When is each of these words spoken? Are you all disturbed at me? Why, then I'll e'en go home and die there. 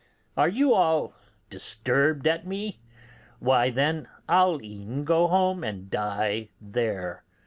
Are 0.35 0.49
you 0.49 0.73
all 0.73 1.13
disturbed 1.51 2.25
at 2.25 2.47
me? 2.47 2.79
Why, 3.37 3.69
then 3.69 4.07
I'll 4.27 4.59
e'en 4.63 5.03
go 5.03 5.27
home 5.27 5.63
and 5.63 5.91
die 5.91 6.49
there. 6.59 7.23